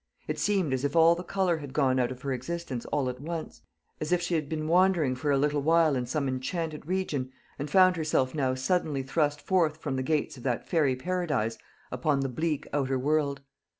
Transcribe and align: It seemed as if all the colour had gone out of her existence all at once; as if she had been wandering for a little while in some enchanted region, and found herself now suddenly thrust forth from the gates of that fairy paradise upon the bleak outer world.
It 0.27 0.39
seemed 0.39 0.73
as 0.73 0.83
if 0.83 0.95
all 0.95 1.13
the 1.13 1.21
colour 1.21 1.57
had 1.57 1.73
gone 1.73 1.99
out 1.99 2.11
of 2.11 2.23
her 2.23 2.33
existence 2.33 2.85
all 2.87 3.07
at 3.07 3.21
once; 3.21 3.61
as 3.99 4.11
if 4.11 4.19
she 4.19 4.33
had 4.33 4.49
been 4.49 4.67
wandering 4.67 5.13
for 5.13 5.29
a 5.29 5.37
little 5.37 5.61
while 5.61 5.95
in 5.95 6.07
some 6.07 6.27
enchanted 6.27 6.87
region, 6.87 7.31
and 7.59 7.69
found 7.69 7.97
herself 7.97 8.33
now 8.33 8.55
suddenly 8.55 9.03
thrust 9.03 9.39
forth 9.39 9.77
from 9.77 9.97
the 9.97 10.01
gates 10.01 10.37
of 10.37 10.41
that 10.41 10.67
fairy 10.67 10.95
paradise 10.95 11.59
upon 11.91 12.21
the 12.21 12.29
bleak 12.29 12.65
outer 12.73 12.97
world. 12.97 13.41